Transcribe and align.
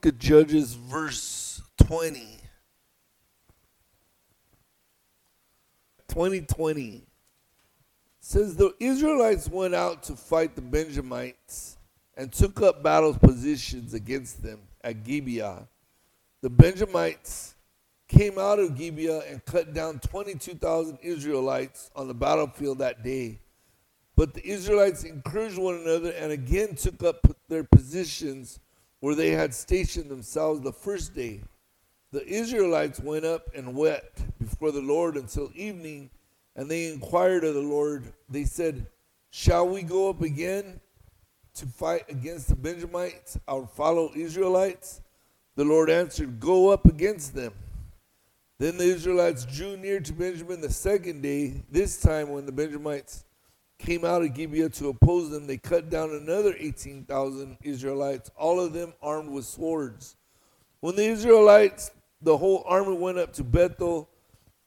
book 0.00 0.14
of 0.14 0.18
Judges, 0.18 0.72
verse 0.72 1.60
20. 1.76 2.38
2020 6.08 7.02
says 8.18 8.56
the 8.56 8.72
Israelites 8.80 9.46
went 9.48 9.74
out 9.74 10.02
to 10.04 10.16
fight 10.16 10.56
the 10.56 10.62
Benjamites 10.62 11.76
and 12.16 12.32
took 12.32 12.62
up 12.62 12.82
battle 12.82 13.12
positions 13.12 13.92
against 13.92 14.42
them 14.42 14.60
at 14.82 15.04
Gibeah. 15.04 15.68
The 16.40 16.50
Benjamites 16.50 17.54
came 18.08 18.38
out 18.38 18.58
of 18.58 18.78
Gibeah 18.78 19.20
and 19.28 19.44
cut 19.44 19.74
down 19.74 19.98
22,000 19.98 20.98
Israelites 21.02 21.90
on 21.94 22.08
the 22.08 22.14
battlefield 22.14 22.78
that 22.78 23.04
day. 23.04 23.38
But 24.16 24.32
the 24.32 24.46
Israelites 24.46 25.04
encouraged 25.04 25.58
one 25.58 25.74
another 25.74 26.12
and 26.12 26.32
again 26.32 26.74
took 26.74 27.02
up 27.02 27.26
their 27.50 27.64
positions 27.64 28.60
where 29.00 29.14
they 29.14 29.30
had 29.30 29.52
stationed 29.52 30.10
themselves 30.10 30.60
the 30.60 30.72
first 30.72 31.14
day. 31.14 31.40
The 32.12 32.26
Israelites 32.26 33.00
went 33.00 33.24
up 33.24 33.48
and 33.54 33.74
wept 33.74 34.22
before 34.38 34.72
the 34.72 34.80
Lord 34.80 35.16
until 35.16 35.50
evening, 35.54 36.10
and 36.56 36.70
they 36.70 36.92
inquired 36.92 37.44
of 37.44 37.54
the 37.54 37.60
Lord. 37.60 38.12
They 38.28 38.44
said, 38.44 38.86
Shall 39.30 39.68
we 39.68 39.82
go 39.82 40.10
up 40.10 40.22
again 40.22 40.80
to 41.54 41.66
fight 41.66 42.04
against 42.08 42.48
the 42.48 42.56
Benjamites, 42.56 43.38
our 43.46 43.66
fellow 43.66 44.10
Israelites? 44.14 45.00
The 45.56 45.64
Lord 45.64 45.88
answered, 45.88 46.40
Go 46.40 46.70
up 46.70 46.86
against 46.86 47.34
them. 47.34 47.52
Then 48.58 48.76
the 48.76 48.84
Israelites 48.84 49.46
drew 49.46 49.76
near 49.76 50.00
to 50.00 50.12
Benjamin 50.12 50.60
the 50.60 50.70
second 50.70 51.22
day. 51.22 51.62
This 51.70 52.00
time, 52.00 52.30
when 52.30 52.44
the 52.44 52.52
Benjamites 52.52 53.24
came 53.80 54.04
out 54.04 54.22
of 54.22 54.34
Gibeah 54.34 54.68
to 54.70 54.88
oppose 54.88 55.30
them, 55.30 55.46
they 55.46 55.56
cut 55.56 55.90
down 55.90 56.10
another 56.10 56.54
18,000 56.58 57.58
Israelites, 57.62 58.30
all 58.36 58.60
of 58.60 58.72
them 58.72 58.92
armed 59.02 59.30
with 59.30 59.44
swords. 59.44 60.16
When 60.80 60.96
the 60.96 61.04
Israelites, 61.04 61.90
the 62.22 62.36
whole 62.36 62.62
army 62.66 62.96
went 62.96 63.18
up 63.18 63.32
to 63.34 63.44
Bethel, 63.44 64.08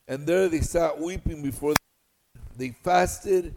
and 0.08 0.26
there 0.26 0.50
they 0.50 0.62
sat 0.62 1.00
weeping 1.00 1.42
before 1.42 1.72
them. 1.72 2.44
They 2.58 2.70
fasted 2.84 3.56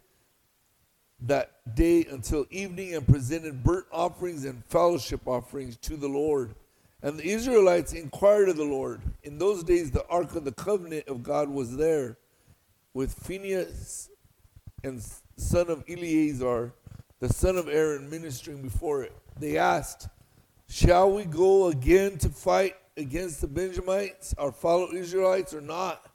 that 1.20 1.74
day 1.74 2.06
until 2.10 2.46
evening 2.50 2.94
and 2.94 3.06
presented 3.06 3.64
burnt 3.64 3.86
offerings 3.90 4.44
and 4.44 4.64
fellowship 4.66 5.26
offerings 5.26 5.76
to 5.78 5.96
the 5.96 6.08
Lord. 6.08 6.54
And 7.02 7.18
the 7.18 7.28
Israelites 7.28 7.92
inquired 7.92 8.48
of 8.48 8.56
the 8.56 8.64
Lord. 8.64 9.00
In 9.22 9.38
those 9.38 9.62
days, 9.62 9.90
the 9.90 10.06
ark 10.08 10.34
of 10.34 10.44
the 10.44 10.52
covenant 10.52 11.08
of 11.08 11.22
God 11.22 11.48
was 11.48 11.76
there, 11.76 12.16
with 12.94 13.12
Phinehas 13.12 14.10
and 14.86 15.02
son 15.36 15.68
of 15.68 15.84
Eleazar, 15.88 16.72
the 17.20 17.28
son 17.28 17.56
of 17.56 17.68
Aaron, 17.68 18.08
ministering 18.08 18.62
before 18.62 19.02
it. 19.02 19.12
They 19.38 19.58
asked, 19.58 20.08
Shall 20.68 21.12
we 21.12 21.24
go 21.24 21.68
again 21.68 22.18
to 22.18 22.28
fight 22.28 22.74
against 22.96 23.40
the 23.40 23.48
Benjamites, 23.48 24.34
our 24.38 24.52
fellow 24.52 24.92
Israelites, 24.92 25.52
or 25.52 25.60
not? 25.60 26.10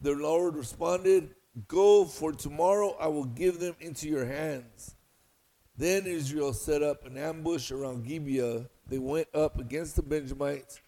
The 0.00 0.12
Lord 0.12 0.56
responded, 0.56 1.30
Go, 1.68 2.04
for 2.04 2.32
tomorrow 2.32 2.96
I 3.00 3.08
will 3.08 3.24
give 3.24 3.60
them 3.60 3.76
into 3.80 4.08
your 4.08 4.26
hands. 4.26 4.94
Then 5.76 6.06
Israel 6.06 6.52
set 6.52 6.82
up 6.82 7.06
an 7.06 7.16
ambush 7.16 7.70
around 7.70 8.04
Gibeah 8.06 8.66
they 8.92 8.98
went 8.98 9.28
up 9.34 9.58
against 9.58 9.96
the 9.96 10.02
Benjamites 10.02 10.80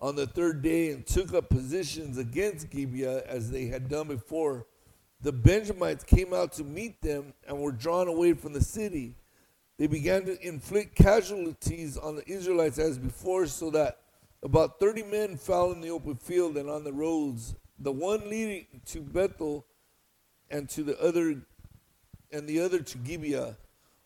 on 0.00 0.16
the 0.16 0.26
third 0.26 0.62
day 0.62 0.90
and 0.90 1.06
took 1.06 1.32
up 1.32 1.48
positions 1.48 2.18
against 2.18 2.70
Gibeah 2.70 3.22
as 3.24 3.52
they 3.52 3.66
had 3.66 3.88
done 3.88 4.08
before. 4.08 4.66
The 5.22 5.32
Benjamites 5.32 6.02
came 6.02 6.34
out 6.34 6.52
to 6.54 6.64
meet 6.64 7.00
them 7.00 7.32
and 7.46 7.60
were 7.60 7.72
drawn 7.72 8.08
away 8.08 8.32
from 8.34 8.52
the 8.52 8.60
city. 8.60 9.14
They 9.78 9.86
began 9.86 10.24
to 10.26 10.46
inflict 10.46 10.96
casualties 10.96 11.96
on 11.96 12.16
the 12.16 12.28
Israelites 12.28 12.78
as 12.78 12.98
before, 12.98 13.46
so 13.46 13.70
that 13.70 13.98
about 14.42 14.80
30 14.80 15.04
men 15.04 15.36
fell 15.36 15.70
in 15.70 15.80
the 15.80 15.90
open 15.90 16.16
field 16.16 16.56
and 16.56 16.68
on 16.68 16.82
the 16.82 16.92
roads, 16.92 17.54
the 17.78 17.92
one 17.92 18.28
leading 18.28 18.66
to 18.86 19.00
Bethel 19.00 19.64
and 20.50 20.68
to 20.70 20.82
the 20.82 21.00
other 21.00 21.40
and 22.32 22.48
the 22.48 22.60
other 22.60 22.80
to 22.80 22.98
Gibeah. 22.98 23.56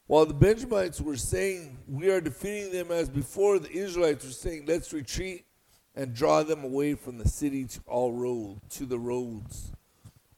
While 0.09 0.27
the 0.27 0.35
Benjamites 0.35 1.01
were 1.01 1.17
saying, 1.17 1.79
We 1.89 2.11
are 2.11 2.21
defeating 2.21 2.73
them 2.73 2.91
as 2.91 3.09
before, 3.09 3.59
the 3.59 3.73
Israelites 3.73 4.25
were 4.25 4.31
saying, 4.31 4.67
Let's 4.67 4.93
retreat 4.93 5.47
and 5.95 6.15
draw 6.15 6.43
them 6.43 6.63
away 6.63 6.95
from 6.95 7.17
the 7.19 7.29
city 7.29 7.65
to 7.65 7.81
all 7.87 8.13
road 8.13 8.61
to 8.71 8.85
the 8.85 8.99
roads. 8.99 9.73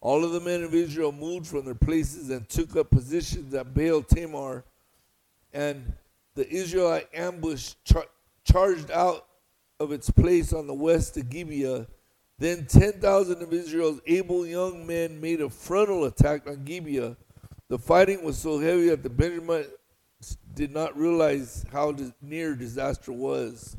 All 0.01 0.25
of 0.25 0.33
the 0.33 0.41
men 0.41 0.63
of 0.63 0.75
Israel 0.75 1.13
moved 1.13 1.47
from 1.47 1.65
their 1.65 1.75
places 1.75 2.31
and 2.31 2.49
took 2.49 2.77
up 2.77 2.91
positions 2.91 3.53
at 3.55 3.75
Baal 3.75 4.03
Tamar, 4.03 4.65
and 5.53 5.93
the 6.35 6.49
Israelite 6.49 7.09
ambush 7.13 7.75
char- 7.85 8.07
charged 8.45 8.91
out 8.91 9.27
of 9.81 9.93
its 9.93 10.11
place 10.11 10.53
on 10.53 10.67
the 10.67 10.75
west 10.75 11.17
of 11.17 11.29
Gibeah. 11.29 11.87
Then 12.39 12.67
10,000 12.67 13.43
of 13.43 13.53
Israel's 13.53 14.01
able 14.07 14.47
young 14.47 14.87
men 14.87 15.21
made 15.21 15.41
a 15.41 15.51
frontal 15.51 16.05
attack 16.05 16.47
on 16.47 16.65
Gibeah 16.65 17.17
the 17.69 17.79
fighting 17.79 18.25
was 18.25 18.39
so 18.39 18.59
heavy 18.59 18.89
that 18.89 19.03
the 19.03 19.11
Benjamites 19.11 19.69
did 20.55 20.73
not 20.73 20.97
realize 20.97 21.67
how 21.71 21.95
near 22.23 22.55
disaster 22.55 23.13
was. 23.13 23.77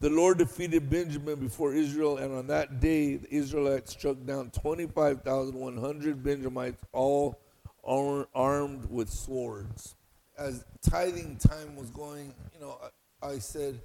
The 0.00 0.10
Lord 0.10 0.38
defeated 0.38 0.88
Benjamin 0.88 1.40
before 1.40 1.72
Israel, 1.72 2.18
and 2.18 2.32
on 2.32 2.46
that 2.46 2.78
day 2.78 3.16
the 3.16 3.34
Israelites 3.34 3.92
struck 3.92 4.16
down 4.24 4.50
25,100 4.50 6.22
Benjamites, 6.22 6.84
all 6.92 7.40
armed 7.82 8.88
with 8.90 9.10
swords. 9.10 9.96
As 10.38 10.64
tithing 10.82 11.36
time 11.36 11.74
was 11.74 11.90
going, 11.90 12.32
you 12.54 12.60
know, 12.60 12.78
I, 13.22 13.28
I 13.28 13.38
said, 13.38 13.80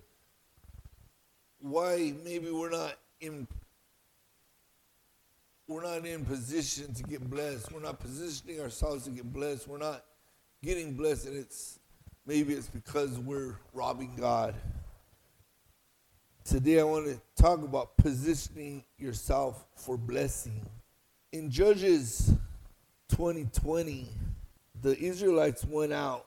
why 1.59 2.13
maybe 2.23 2.51
we're 2.51 2.69
not 2.69 2.95
in 3.21 3.47
we're 5.67 5.83
not 5.83 6.05
in 6.05 6.25
position 6.25 6.93
to 6.93 7.03
get 7.03 7.27
blessed. 7.29 7.71
We're 7.71 7.79
not 7.79 7.99
positioning 7.99 8.59
ourselves 8.59 9.05
to 9.05 9.11
get 9.11 9.31
blessed. 9.31 9.67
We're 9.67 9.77
not 9.77 10.03
getting 10.61 10.93
blessed, 10.93 11.27
and 11.27 11.37
it's 11.37 11.79
maybe 12.25 12.53
it's 12.53 12.67
because 12.67 13.17
we're 13.17 13.55
robbing 13.73 14.13
God. 14.17 14.55
Today, 16.45 16.81
I 16.81 16.83
want 16.83 17.05
to 17.05 17.21
talk 17.41 17.63
about 17.63 17.95
positioning 17.95 18.83
yourself 18.97 19.65
for 19.77 19.95
blessing. 19.95 20.65
In 21.31 21.49
Judges 21.49 22.33
2020, 23.09 24.09
the 24.81 24.99
Israelites 24.99 25.63
went 25.63 25.93
out. 25.93 26.25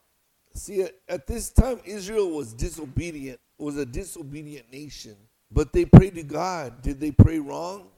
See, 0.54 0.88
at, 1.06 1.26
this 1.26 1.50
time, 1.50 1.80
Israel 1.84 2.30
was 2.30 2.54
disobedient, 2.54 3.38
was 3.58 3.76
a 3.76 3.84
disobedient 3.84 4.72
nation, 4.72 5.16
but 5.52 5.74
they 5.74 5.84
prayed 5.84 6.14
to 6.14 6.22
God. 6.22 6.80
Did 6.80 6.98
they 6.98 7.10
pray 7.10 7.38
wrong? 7.38 7.88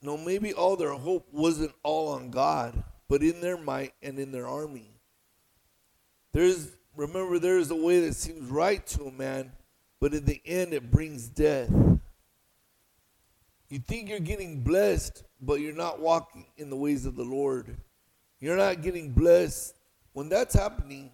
No, 0.00 0.16
maybe 0.16 0.54
all 0.54 0.74
their 0.74 0.92
hope 0.92 1.28
wasn't 1.30 1.72
all 1.82 2.08
on 2.08 2.30
God, 2.30 2.82
but 3.08 3.22
in 3.22 3.42
their 3.42 3.58
might 3.58 3.92
and 4.02 4.18
in 4.18 4.32
their 4.32 4.46
army. 4.46 4.88
There's 6.32 6.70
remember 6.96 7.38
there 7.38 7.58
is 7.58 7.70
a 7.70 7.76
way 7.76 8.00
that 8.00 8.14
seems 8.14 8.50
right 8.50 8.84
to 8.86 9.04
a 9.04 9.12
man, 9.12 9.52
but 10.00 10.14
in 10.14 10.24
the 10.24 10.40
end 10.44 10.72
it 10.72 10.90
brings 10.90 11.28
death. 11.28 11.70
You 13.68 13.78
think 13.78 14.08
you're 14.08 14.18
getting 14.18 14.62
blessed, 14.62 15.22
but 15.40 15.60
you're 15.60 15.72
not 15.72 16.00
walking 16.00 16.46
in 16.56 16.70
the 16.70 16.76
ways 16.76 17.06
of 17.06 17.14
the 17.14 17.22
Lord. 17.22 17.76
You're 18.40 18.56
not 18.56 18.82
getting 18.82 19.12
blessed. 19.12 19.76
When 20.12 20.28
that's 20.28 20.54
happening, 20.54 21.10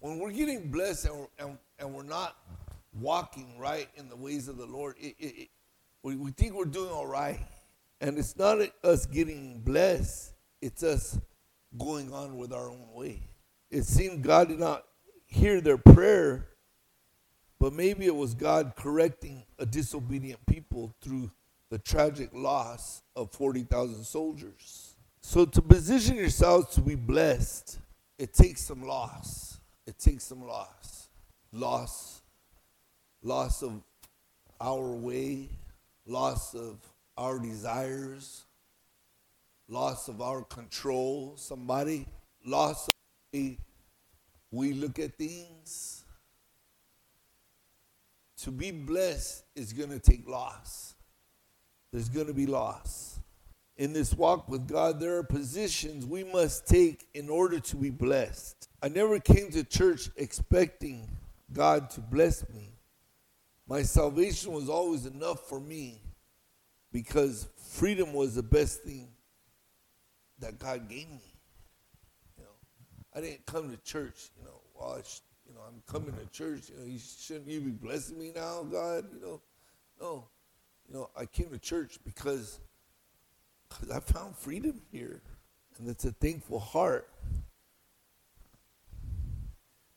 when 0.00 0.18
we're 0.18 0.32
getting 0.32 0.70
blessed 0.70 1.06
and, 1.06 1.26
and, 1.38 1.58
and 1.78 1.94
we're 1.94 2.02
not 2.02 2.36
walking 3.00 3.58
right 3.58 3.88
in 3.96 4.08
the 4.10 4.16
ways 4.16 4.48
of 4.48 4.58
the 4.58 4.66
Lord, 4.66 4.96
it, 5.00 5.14
it, 5.18 5.48
we, 6.02 6.16
we 6.16 6.32
think 6.32 6.54
we're 6.54 6.64
doing 6.64 6.90
all 6.90 7.06
right. 7.06 7.40
And 8.00 8.18
it's 8.18 8.36
not 8.36 8.58
us 8.82 9.06
getting 9.06 9.60
blessed, 9.60 10.34
it's 10.60 10.82
us 10.82 11.18
going 11.78 12.12
on 12.12 12.36
with 12.36 12.52
our 12.52 12.68
own 12.68 12.88
way. 12.92 13.28
It 13.70 13.84
seemed 13.84 14.22
God 14.22 14.48
did 14.48 14.58
not 14.58 14.84
hear 15.26 15.60
their 15.60 15.78
prayer, 15.78 16.48
but 17.62 17.72
maybe 17.72 18.06
it 18.06 18.16
was 18.16 18.34
God 18.34 18.72
correcting 18.74 19.44
a 19.56 19.64
disobedient 19.64 20.44
people 20.46 20.92
through 21.00 21.30
the 21.70 21.78
tragic 21.78 22.30
loss 22.34 23.02
of 23.14 23.30
40,000 23.30 24.02
soldiers. 24.02 24.96
So, 25.20 25.44
to 25.44 25.62
position 25.62 26.16
yourselves 26.16 26.74
to 26.74 26.80
be 26.80 26.96
blessed, 26.96 27.78
it 28.18 28.34
takes 28.34 28.62
some 28.62 28.82
loss. 28.84 29.60
It 29.86 29.96
takes 29.96 30.24
some 30.24 30.44
loss. 30.44 31.08
Loss, 31.52 32.22
loss 33.22 33.62
of 33.62 33.80
our 34.60 34.90
way, 34.90 35.48
loss 36.04 36.56
of 36.56 36.80
our 37.16 37.38
desires, 37.38 38.42
loss 39.68 40.08
of 40.08 40.20
our 40.20 40.42
control, 40.42 41.34
somebody, 41.36 42.06
loss 42.44 42.88
of 42.88 42.94
the 43.30 43.38
way 43.38 43.58
we 44.50 44.72
look 44.72 44.98
at 44.98 45.16
things. 45.16 46.01
To 48.42 48.50
be 48.50 48.72
blessed 48.72 49.44
is 49.54 49.72
going 49.72 49.90
to 49.90 50.00
take 50.00 50.28
loss. 50.28 50.94
There's 51.92 52.08
going 52.08 52.26
to 52.26 52.34
be 52.34 52.46
loss. 52.46 53.20
In 53.76 53.92
this 53.92 54.12
walk 54.14 54.48
with 54.48 54.66
God, 54.66 54.98
there 54.98 55.16
are 55.16 55.22
positions 55.22 56.04
we 56.04 56.24
must 56.24 56.66
take 56.66 57.06
in 57.14 57.28
order 57.30 57.60
to 57.60 57.76
be 57.76 57.90
blessed. 57.90 58.68
I 58.82 58.88
never 58.88 59.20
came 59.20 59.50
to 59.52 59.62
church 59.62 60.10
expecting 60.16 61.08
God 61.52 61.88
to 61.90 62.00
bless 62.00 62.48
me. 62.48 62.70
My 63.68 63.82
salvation 63.82 64.52
was 64.52 64.68
always 64.68 65.06
enough 65.06 65.48
for 65.48 65.60
me 65.60 66.00
because 66.92 67.48
freedom 67.56 68.12
was 68.12 68.34
the 68.34 68.42
best 68.42 68.82
thing 68.82 69.08
that 70.40 70.58
God 70.58 70.88
gave 70.88 71.08
me. 71.08 71.36
You 72.36 72.42
know, 72.42 72.50
I 73.14 73.20
didn't 73.20 73.46
come 73.46 73.70
to 73.70 73.76
church, 73.84 74.30
you 74.36 74.44
know, 74.44 74.60
well, 74.74 74.98
you 74.98 75.31
I'm 75.66 75.82
coming 75.86 76.14
to 76.14 76.26
church, 76.26 76.70
you 76.70 76.76
know, 76.78 76.84
you 76.86 76.98
shouldn't 76.98 77.48
you 77.48 77.60
be 77.60 77.70
blessing 77.70 78.18
me 78.18 78.32
now, 78.34 78.62
God, 78.62 79.04
you 79.12 79.20
know? 79.20 79.40
No. 80.00 80.24
You 80.88 80.94
know, 80.94 81.10
I 81.16 81.26
came 81.26 81.50
to 81.50 81.58
church 81.58 81.98
because 82.04 82.60
because 83.68 83.90
I 83.90 84.00
found 84.00 84.36
freedom 84.36 84.82
here. 84.90 85.22
And 85.78 85.88
it's 85.88 86.04
a 86.04 86.12
thankful 86.12 86.60
heart. 86.60 87.08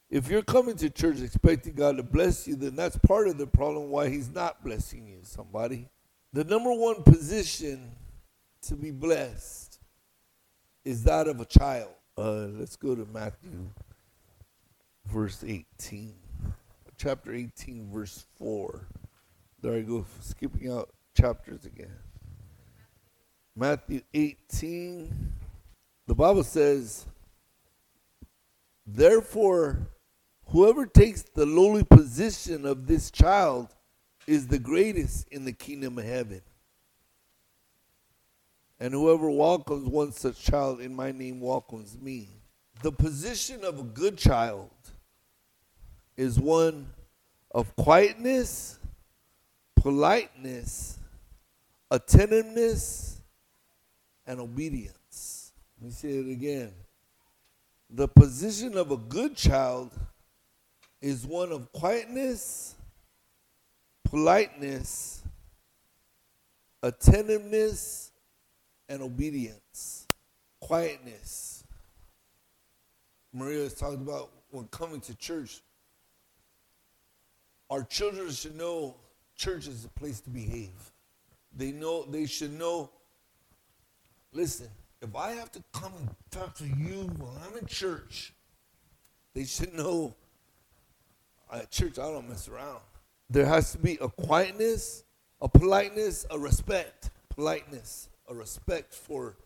If 0.09 0.29
you're 0.29 0.43
coming 0.43 0.77
to 0.77 0.89
church 0.89 1.19
expecting 1.19 1.73
God 1.73 1.97
to 1.97 2.03
bless 2.03 2.47
you, 2.47 2.55
then 2.55 2.75
that's 2.75 2.97
part 2.97 3.27
of 3.27 3.37
the 3.37 3.47
problem 3.47 3.89
why 3.89 4.07
He's 4.09 4.29
not 4.29 4.63
blessing 4.63 5.07
you, 5.07 5.19
somebody. 5.23 5.89
The 6.31 6.43
number 6.43 6.71
one 6.71 7.03
position 7.03 7.91
to 8.63 8.75
be 8.75 8.91
blessed 8.91 9.79
is 10.83 11.03
that 11.03 11.27
of 11.27 11.41
a 11.41 11.45
child. 11.45 11.91
Uh, 12.17 12.47
let's 12.53 12.75
go 12.75 12.95
to 12.95 13.05
Matthew, 13.11 13.69
verse 15.07 15.43
18. 15.45 16.13
Chapter 16.97 17.33
18, 17.33 17.91
verse 17.91 18.25
4. 18.37 18.87
There 19.61 19.73
I 19.73 19.81
go, 19.81 20.05
skipping 20.19 20.71
out 20.71 20.89
chapters 21.15 21.65
again. 21.65 21.95
Matthew 23.55 24.01
18. 24.13 25.33
The 26.07 26.15
Bible 26.15 26.43
says, 26.43 27.05
Therefore, 28.85 29.87
whoever 30.47 30.85
takes 30.85 31.23
the 31.23 31.45
lowly 31.45 31.83
position 31.83 32.65
of 32.65 32.85
this 32.85 33.09
child 33.09 33.69
is 34.27 34.47
the 34.47 34.59
greatest 34.59 35.27
in 35.29 35.45
the 35.45 35.53
kingdom 35.53 35.97
of 35.97 36.05
heaven. 36.05 36.41
And 38.79 38.93
whoever 38.93 39.29
welcomes 39.29 39.87
one 39.87 40.11
such 40.11 40.43
child 40.43 40.81
in 40.81 40.95
my 40.95 41.11
name 41.11 41.39
welcomes 41.39 41.97
me. 41.99 42.27
The 42.81 42.91
position 42.91 43.63
of 43.63 43.79
a 43.79 43.83
good 43.83 44.17
child 44.17 44.69
is 46.17 46.39
one 46.39 46.87
of 47.51 47.75
quietness, 47.75 48.79
politeness, 49.75 50.97
attentiveness, 51.91 53.21
and 54.27 54.39
obedience. 54.39 55.51
Let 55.79 55.85
me 55.87 55.91
say 55.91 56.09
it 56.09 56.31
again. 56.31 56.71
The 57.89 58.07
position 58.07 58.77
of 58.77 58.91
a 58.91 58.97
good 58.97 59.35
child 59.35 59.91
is 61.01 61.25
one 61.25 61.51
of 61.51 61.71
quietness, 61.71 62.75
politeness, 64.03 65.21
attentiveness, 66.81 68.11
and 68.89 69.01
obedience. 69.01 70.07
Quietness. 70.59 71.63
Maria 73.33 73.63
has 73.63 73.73
talked 73.73 73.95
about 73.95 74.31
when 74.49 74.67
coming 74.67 75.01
to 75.01 75.15
church. 75.15 75.61
Our 77.69 77.83
children 77.83 78.31
should 78.31 78.55
know 78.55 78.95
church 79.35 79.67
is 79.67 79.85
a 79.85 79.89
place 79.89 80.19
to 80.21 80.29
behave. 80.29 80.91
They 81.55 81.71
know 81.71 82.03
they 82.05 82.25
should 82.25 82.53
know 82.53 82.89
Listen, 84.35 84.67
if 85.01 85.15
I 85.15 85.31
have 85.31 85.49
to 85.53 85.63
come 85.71 85.93
and 85.97 86.09
talk 86.29 86.55
to 86.55 86.65
you 86.65 87.09
while 87.17 87.41
I'm 87.47 87.57
in 87.57 87.65
church, 87.67 88.33
they 89.33 89.45
should 89.45 89.73
know 89.73 90.13
at 91.51 91.71
church 91.71 91.97
I 91.97 92.11
don't 92.11 92.27
mess 92.27 92.49
around. 92.49 92.81
There 93.29 93.45
has 93.45 93.71
to 93.71 93.77
be 93.77 93.97
a 94.01 94.09
quietness, 94.09 95.05
a 95.41 95.47
politeness, 95.47 96.25
a 96.29 96.37
respect. 96.37 97.11
Politeness, 97.29 98.09
a 98.27 98.35
respect 98.35 98.93
for 98.93 99.37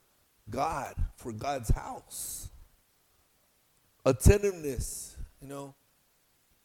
God, 0.49 0.95
for 1.15 1.31
God's 1.31 1.69
house. 1.69 2.49
Attentiveness, 4.05 5.17
you 5.39 5.47
know. 5.47 5.75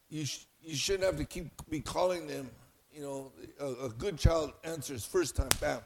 You, 0.09 0.25
sh- 0.25 0.47
you 0.65 0.75
shouldn't 0.75 1.05
have 1.05 1.17
to 1.17 1.25
keep 1.25 1.47
be 1.69 1.81
calling 1.81 2.27
them, 2.27 2.51
you 2.93 3.03
know. 3.03 3.33
A, 3.61 3.87
a 3.87 3.89
good 3.91 4.19
child 4.19 4.53
answers 4.65 5.05
first 5.05 5.37
time, 5.37 5.49
bam. 5.61 5.81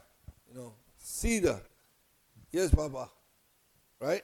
You 0.50 0.58
know, 0.58 0.72
Sida, 1.02 1.60
Yes, 2.50 2.74
Papa. 2.74 3.10
Right? 4.00 4.22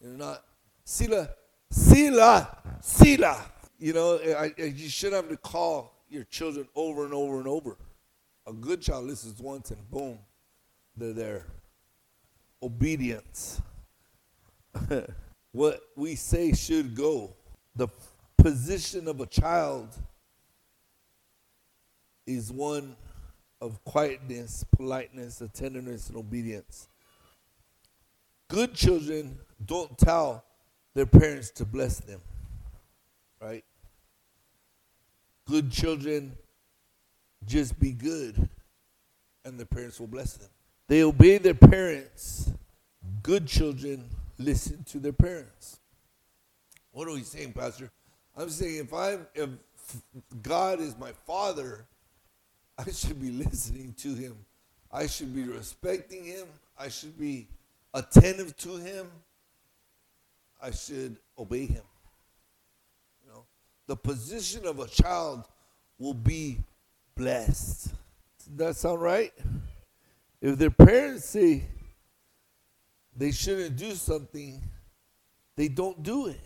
You're 0.00 0.12
not. 0.12 0.42
Sila, 0.84 1.28
Sila, 1.70 2.58
Sila. 2.80 3.44
You 3.78 3.92
know, 3.92 4.16
I, 4.16 4.52
I, 4.58 4.62
you 4.62 4.88
shouldn't 4.88 5.22
have 5.22 5.30
to 5.30 5.36
call 5.36 5.92
your 6.08 6.24
children 6.24 6.66
over 6.74 7.04
and 7.04 7.12
over 7.12 7.38
and 7.38 7.46
over. 7.46 7.76
A 8.46 8.52
good 8.52 8.80
child 8.80 9.06
listens 9.06 9.40
once 9.40 9.70
and 9.70 9.90
boom, 9.90 10.18
they're 10.96 11.12
there. 11.12 11.46
Obedience. 12.62 13.60
what 15.52 15.80
we 15.96 16.14
say 16.14 16.52
should 16.52 16.94
go. 16.94 17.34
The 17.74 17.88
position 18.46 19.08
of 19.08 19.20
a 19.20 19.26
child 19.26 19.88
is 22.28 22.52
one 22.52 22.94
of 23.60 23.82
quietness, 23.82 24.64
politeness, 24.76 25.40
attentiveness, 25.40 26.10
and 26.10 26.16
obedience. 26.16 26.86
Good 28.46 28.72
children 28.72 29.36
don't 29.64 29.98
tell 29.98 30.44
their 30.94 31.06
parents 31.06 31.50
to 31.56 31.64
bless 31.64 31.98
them, 31.98 32.20
right? 33.42 33.64
Good 35.48 35.72
children 35.72 36.36
just 37.46 37.76
be 37.80 37.90
good 37.90 38.48
and 39.44 39.58
their 39.58 39.66
parents 39.66 39.98
will 39.98 40.06
bless 40.06 40.34
them. 40.34 40.50
They 40.86 41.02
obey 41.02 41.38
their 41.38 41.54
parents. 41.54 42.52
Good 43.24 43.48
children 43.48 44.04
listen 44.38 44.84
to 44.84 45.00
their 45.00 45.12
parents. 45.12 45.80
What 46.92 47.08
are 47.08 47.12
we 47.12 47.24
saying, 47.24 47.52
Pastor? 47.52 47.90
I'm 48.36 48.50
saying 48.50 48.76
if 48.76 48.92
I'm 48.92 49.26
if 49.34 49.50
God 50.42 50.80
is 50.80 50.96
my 50.98 51.12
father, 51.26 51.86
I 52.78 52.90
should 52.90 53.20
be 53.20 53.30
listening 53.44 53.94
to 53.98 54.14
him. 54.14 54.36
I 54.92 55.06
should 55.06 55.34
be 55.34 55.44
respecting 55.44 56.24
him. 56.24 56.46
I 56.78 56.88
should 56.88 57.18
be 57.18 57.48
attentive 57.96 58.54
to 58.58 58.76
him, 58.76 59.10
I 60.60 60.70
should 60.70 61.16
obey 61.38 61.66
him. 61.66 61.82
You 63.24 63.32
know, 63.32 63.44
the 63.86 63.96
position 63.96 64.66
of 64.66 64.80
a 64.80 64.86
child 64.86 65.44
will 65.98 66.14
be 66.14 66.58
blessed. 67.16 67.94
Does 68.38 68.56
that 68.56 68.76
sound 68.76 69.00
right? 69.00 69.32
If 70.42 70.58
their 70.58 70.70
parents 70.70 71.24
say 71.24 71.64
they 73.16 73.32
shouldn't 73.32 73.76
do 73.76 73.94
something, 73.94 74.62
they 75.56 75.68
don't 75.68 76.02
do 76.02 76.26
it. 76.26 76.40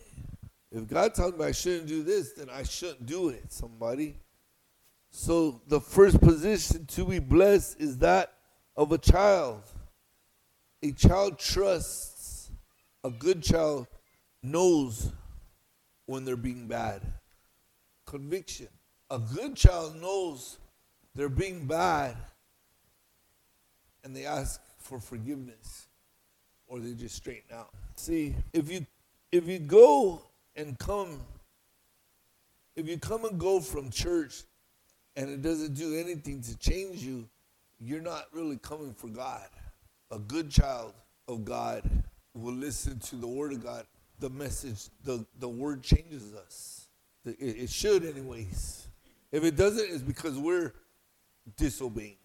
If 0.72 0.86
God 0.86 1.14
tells 1.14 1.36
me 1.36 1.44
I 1.44 1.52
shouldn't 1.52 1.86
do 1.86 2.02
this, 2.02 2.32
then 2.32 2.48
I 2.48 2.62
shouldn't 2.62 3.06
do 3.06 3.28
it, 3.28 3.52
somebody. 3.52 4.16
So 5.10 5.60
the 5.66 5.80
first 5.80 6.20
position 6.20 6.86
to 6.86 7.04
be 7.04 7.18
blessed 7.18 7.80
is 7.80 7.98
that 7.98 8.32
of 8.76 8.92
a 8.92 8.98
child 8.98 9.64
a 10.82 10.92
child 10.92 11.38
trusts, 11.38 12.50
a 13.04 13.10
good 13.10 13.42
child 13.42 13.86
knows 14.42 15.12
when 16.06 16.24
they're 16.24 16.36
being 16.36 16.66
bad. 16.66 17.02
Conviction. 18.06 18.68
A 19.10 19.18
good 19.18 19.56
child 19.56 20.00
knows 20.00 20.58
they're 21.14 21.28
being 21.28 21.66
bad 21.66 22.16
and 24.04 24.16
they 24.16 24.24
ask 24.24 24.60
for 24.78 25.00
forgiveness 25.00 25.88
or 26.66 26.78
they 26.78 26.94
just 26.94 27.16
straighten 27.16 27.54
out. 27.54 27.70
See, 27.96 28.34
if 28.52 28.70
you 28.70 28.86
if 29.32 29.46
you 29.46 29.58
go 29.58 30.22
and 30.57 30.78
come 30.78 31.21
if 32.76 32.88
you 32.88 32.99
come 32.99 33.25
and 33.25 33.38
go 33.38 33.61
from 33.61 33.90
church 33.90 34.42
and 35.16 35.28
it 35.28 35.42
doesn't 35.42 35.75
do 35.75 35.97
anything 35.99 36.40
to 36.40 36.57
change 36.57 37.02
you, 37.02 37.28
you're 37.78 38.00
not 38.00 38.26
really 38.33 38.57
coming 38.57 38.95
for 38.95 39.09
God 39.09 39.49
a 40.11 40.19
good 40.19 40.50
child 40.50 40.92
of 41.28 41.45
God 41.45 41.88
will 42.35 42.54
listen 42.54 42.99
to 42.99 43.16
the 43.16 43.26
word 43.26 43.52
of 43.52 43.62
God, 43.62 43.87
the 44.19 44.30
message, 44.30 44.88
the, 45.04 45.25
the 45.38 45.49
word 45.49 45.83
changes 45.83 46.35
us. 46.35 46.88
It, 47.25 47.37
it 47.38 47.71
should, 47.71 48.04
anyways. 48.04 48.88
If 49.33 49.45
it 49.45 49.57
doesn't, 49.57 49.87
it's 49.88 50.02
because 50.02 50.38
we're 50.38 50.73
disobeying. 51.57 52.16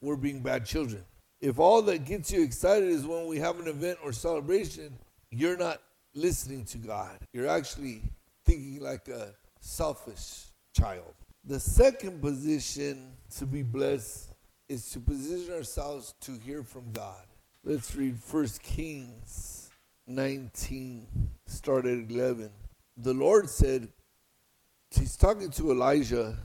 We're 0.00 0.16
being 0.16 0.40
bad 0.40 0.64
children. 0.64 1.04
If 1.40 1.58
all 1.58 1.82
that 1.82 2.04
gets 2.04 2.32
you 2.32 2.42
excited 2.42 2.88
is 2.88 3.06
when 3.06 3.26
we 3.26 3.38
have 3.38 3.60
an 3.60 3.66
event 3.66 3.98
or 4.02 4.12
celebration, 4.12 4.96
you're 5.30 5.56
not 5.56 5.80
listening 6.14 6.64
to 6.66 6.78
God. 6.78 7.18
You're 7.32 7.48
actually 7.48 8.02
thinking 8.44 8.80
like 8.80 9.08
a 9.08 9.34
selfish 9.60 10.46
child. 10.76 11.14
The 11.44 11.60
second 11.60 12.20
position 12.20 13.12
to 13.38 13.46
be 13.46 13.62
blessed 13.62 14.32
is 14.68 14.90
to 14.90 15.00
position 15.00 15.54
ourselves 15.54 16.14
to 16.20 16.32
hear 16.32 16.62
from 16.62 16.92
God. 16.92 17.24
Let's 17.64 17.94
read 17.94 18.16
1 18.30 18.46
Kings 18.62 19.70
19, 20.06 21.06
start 21.46 21.86
at 21.86 22.10
11. 22.10 22.50
The 22.96 23.14
Lord 23.14 23.48
said 23.48 23.88
he's 24.90 25.16
talking 25.16 25.50
to 25.50 25.70
Elijah, 25.70 26.36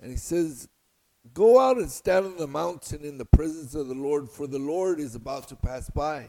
and 0.00 0.10
he 0.10 0.16
says, 0.16 0.68
Go 1.34 1.60
out 1.60 1.76
and 1.76 1.90
stand 1.90 2.26
on 2.26 2.36
the 2.36 2.48
mountain 2.48 3.04
in 3.04 3.16
the 3.16 3.24
presence 3.24 3.74
of 3.74 3.88
the 3.88 3.94
Lord, 3.94 4.28
for 4.28 4.46
the 4.46 4.58
Lord 4.58 4.98
is 4.98 5.14
about 5.14 5.48
to 5.48 5.56
pass 5.56 5.88
by. 5.88 6.28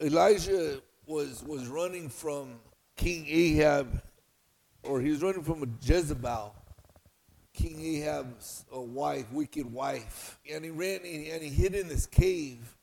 Elijah 0.00 0.80
was 1.06 1.42
was 1.44 1.66
running 1.66 2.08
from 2.08 2.60
King 2.96 3.26
Ahab, 3.28 4.02
or 4.82 5.00
he 5.00 5.10
was 5.10 5.22
running 5.22 5.42
from 5.42 5.62
a 5.62 5.66
Jezebel, 5.82 6.54
King 7.52 7.80
Ahab's 7.96 8.64
uh, 8.74 8.80
wife, 8.80 9.30
wicked 9.32 9.72
wife, 9.72 10.38
and 10.50 10.64
he 10.64 10.70
ran 10.70 11.00
and 11.04 11.42
he 11.42 11.48
hid 11.48 11.74
in 11.74 11.88
this 11.88 12.06
cave, 12.06 12.76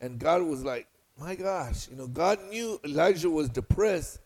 and 0.00 0.18
God 0.18 0.42
was 0.42 0.62
like, 0.64 0.86
my 1.18 1.34
gosh, 1.34 1.88
you 1.88 1.96
know, 1.96 2.06
God 2.06 2.38
knew 2.50 2.80
Elijah 2.84 3.30
was 3.30 3.48
depressed, 3.48 4.18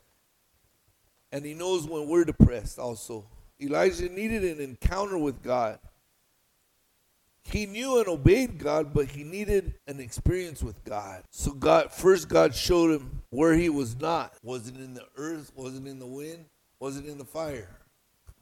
and 1.32 1.44
He 1.44 1.54
knows 1.54 1.86
when 1.86 2.08
we're 2.08 2.24
depressed 2.24 2.78
also. 2.78 3.26
Elijah 3.60 4.08
needed 4.08 4.44
an 4.44 4.60
encounter 4.60 5.18
with 5.18 5.42
God. 5.42 5.78
He 7.50 7.66
knew 7.66 7.98
and 7.98 8.08
obeyed 8.08 8.58
God, 8.58 8.92
but 8.92 9.06
he 9.06 9.22
needed 9.22 9.74
an 9.86 10.00
experience 10.00 10.62
with 10.62 10.82
God. 10.84 11.22
So 11.30 11.52
God 11.52 11.92
first 11.92 12.28
God 12.28 12.54
showed 12.54 13.00
him 13.00 13.22
where 13.30 13.54
he 13.54 13.68
was 13.68 13.98
not. 14.00 14.34
Was 14.42 14.68
it 14.68 14.76
in 14.76 14.94
the 14.94 15.06
earth? 15.16 15.52
Was 15.54 15.76
it 15.76 15.86
in 15.86 15.98
the 15.98 16.06
wind? 16.06 16.46
Was 16.80 16.96
it 16.96 17.06
in 17.06 17.18
the 17.18 17.24
fire? 17.24 17.68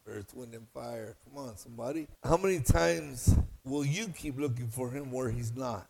Earth, 0.07 0.35
wind, 0.35 0.55
and 0.55 0.69
fire. 0.69 1.17
Come 1.25 1.45
on, 1.45 1.57
somebody. 1.57 2.09
How 2.23 2.37
many 2.37 2.61
times 2.61 3.37
will 3.65 3.85
you 3.85 4.09
keep 4.09 4.39
looking 4.39 4.69
for 4.69 4.91
him 4.91 5.11
where 5.11 5.31
he's 5.31 5.55
not? 5.55 5.87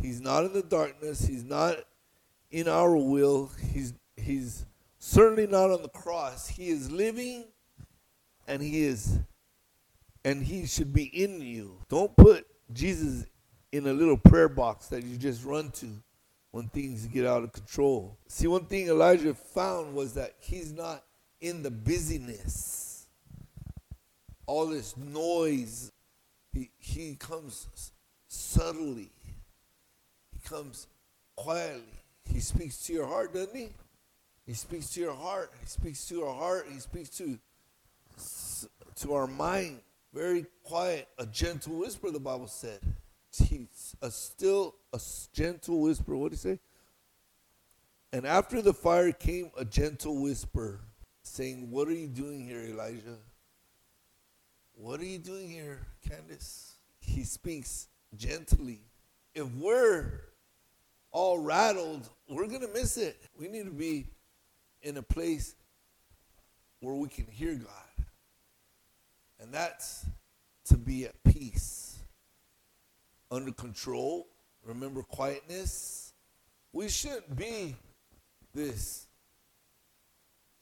He's 0.00 0.20
not 0.20 0.44
in 0.44 0.52
the 0.52 0.62
darkness. 0.62 1.26
He's 1.26 1.44
not 1.44 1.76
in 2.50 2.68
our 2.68 2.96
will. 2.96 3.50
He's 3.72 3.94
he's 4.16 4.66
certainly 4.98 5.46
not 5.46 5.70
on 5.70 5.82
the 5.82 5.88
cross. 5.88 6.48
He 6.48 6.68
is 6.68 6.90
living 6.90 7.44
and 8.46 8.62
he 8.62 8.84
is 8.84 9.18
and 10.24 10.42
he 10.42 10.66
should 10.66 10.92
be 10.92 11.04
in 11.04 11.40
you. 11.40 11.76
Don't 11.88 12.16
put 12.16 12.46
Jesus 12.72 13.26
in 13.72 13.86
a 13.86 13.92
little 13.92 14.16
prayer 14.16 14.48
box 14.48 14.86
that 14.86 15.04
you 15.04 15.16
just 15.16 15.44
run 15.44 15.70
to 15.72 15.86
when 16.50 16.68
things 16.68 17.06
get 17.06 17.26
out 17.26 17.42
of 17.42 17.52
control. 17.52 18.16
See, 18.28 18.46
one 18.46 18.64
thing 18.66 18.88
Elijah 18.88 19.34
found 19.34 19.94
was 19.94 20.14
that 20.14 20.34
he's 20.38 20.72
not 20.72 21.04
in 21.40 21.62
the 21.62 21.70
busyness, 21.70 23.06
all 24.46 24.66
this 24.66 24.96
noise. 24.96 25.90
He, 26.52 26.70
he 26.78 27.16
comes 27.16 27.92
subtly, 28.28 29.10
he 30.32 30.48
comes 30.48 30.86
quietly. 31.36 31.82
He 32.24 32.40
speaks 32.40 32.86
to 32.86 32.92
your 32.92 33.06
heart, 33.06 33.34
doesn't 33.34 33.54
he? 33.54 33.68
He 34.46 34.54
speaks 34.54 34.90
to 34.94 35.00
your 35.00 35.14
heart. 35.14 35.52
He 35.60 35.66
speaks 35.66 36.06
to 36.08 36.24
our 36.24 36.34
heart. 36.34 36.66
He 36.72 36.78
speaks 36.78 37.10
to 37.18 37.38
to 38.96 39.14
our 39.14 39.26
mind 39.26 39.80
very 40.14 40.46
quiet, 40.62 41.08
a 41.18 41.26
gentle 41.26 41.80
whisper, 41.80 42.10
the 42.10 42.20
Bible 42.20 42.46
said. 42.46 42.80
A 44.00 44.10
still, 44.12 44.76
a 44.92 45.00
gentle 45.32 45.80
whisper. 45.80 46.16
What 46.16 46.30
did 46.30 46.36
he 46.36 46.50
say? 46.50 46.58
And 48.12 48.24
after 48.24 48.62
the 48.62 48.72
fire 48.72 49.10
came 49.10 49.50
a 49.58 49.64
gentle 49.64 50.22
whisper, 50.22 50.80
saying, 51.24 51.68
What 51.70 51.88
are 51.88 51.94
you 51.94 52.06
doing 52.06 52.46
here, 52.46 52.60
Elijah? 52.60 53.18
What 54.76 55.00
are 55.00 55.04
you 55.04 55.18
doing 55.18 55.48
here, 55.48 55.80
Candace? 56.08 56.76
He 57.00 57.24
speaks 57.24 57.88
gently. 58.16 58.82
If 59.34 59.48
we're 59.54 60.20
all 61.10 61.38
rattled, 61.38 62.08
we're 62.28 62.46
going 62.46 62.60
to 62.60 62.72
miss 62.72 62.96
it. 62.96 63.20
We 63.36 63.48
need 63.48 63.64
to 63.64 63.72
be 63.72 64.06
in 64.82 64.96
a 64.96 65.02
place 65.02 65.56
where 66.80 66.94
we 66.94 67.08
can 67.08 67.26
hear 67.26 67.54
God. 67.54 67.83
And 69.44 69.52
that's 69.52 70.06
to 70.68 70.78
be 70.78 71.04
at 71.04 71.22
peace, 71.22 71.98
under 73.30 73.52
control. 73.52 74.26
Remember 74.64 75.02
quietness. 75.02 76.14
We 76.72 76.88
shouldn't 76.88 77.36
be 77.36 77.76
this 78.54 79.06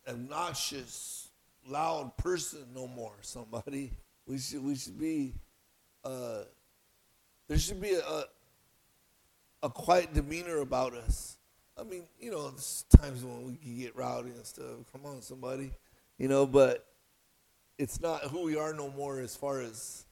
obnoxious, 0.09 1.29
loud 1.65 2.17
person 2.17 2.67
no 2.75 2.89
more. 2.89 3.13
Somebody, 3.21 3.93
we 4.27 4.39
should 4.39 4.65
we 4.65 4.75
should 4.75 4.99
be. 4.99 5.35
Uh, 6.05 6.43
there 7.47 7.59
should 7.59 7.81
be 7.81 7.93
a, 7.93 8.25
a 9.63 9.71
quiet 9.71 10.13
demeanor 10.13 10.59
about 10.59 10.95
us. 10.95 11.37
I 11.79 11.85
mean, 11.85 12.03
you 12.19 12.33
know, 12.33 12.51
there's 12.51 12.85
times 12.97 13.25
when 13.25 13.47
we 13.47 13.55
can 13.55 13.79
get 13.79 13.95
rowdy 13.95 14.31
and 14.31 14.45
stuff. 14.45 14.67
Come 14.91 15.07
on, 15.07 15.23
somebody, 15.23 15.71
you 16.19 16.27
know, 16.27 16.47
but 16.47 16.92
it's 17.79 18.01
not 18.01 18.23
who 18.25 18.43
we 18.43 18.57
are 18.57 18.73
no 18.73 18.91
more 18.91 19.21
as 19.21 19.37
far 19.37 19.61
as 19.61 20.05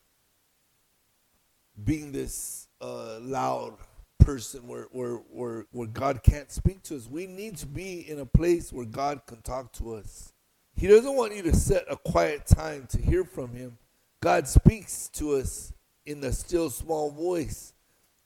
being 1.84 2.12
this 2.12 2.68
uh, 2.80 3.18
loud 3.20 3.76
person 4.18 4.66
where, 4.66 4.86
where, 4.92 5.14
where, 5.30 5.66
where 5.72 5.88
God 5.88 6.22
can't 6.22 6.50
speak 6.50 6.82
to 6.84 6.96
us. 6.96 7.08
We 7.08 7.26
need 7.26 7.56
to 7.58 7.66
be 7.66 8.08
in 8.08 8.18
a 8.20 8.26
place 8.26 8.72
where 8.72 8.86
God 8.86 9.22
can 9.26 9.42
talk 9.42 9.72
to 9.74 9.94
us. 9.94 10.32
He 10.76 10.86
doesn't 10.86 11.16
want 11.16 11.34
you 11.34 11.42
to 11.42 11.54
set 11.54 11.84
a 11.90 11.96
quiet 11.96 12.46
time 12.46 12.86
to 12.90 13.00
hear 13.00 13.24
from 13.24 13.52
Him. 13.52 13.76
God 14.20 14.46
speaks 14.46 15.08
to 15.14 15.34
us 15.36 15.72
in 16.06 16.20
the 16.20 16.32
still 16.32 16.70
small 16.70 17.10
voice, 17.10 17.74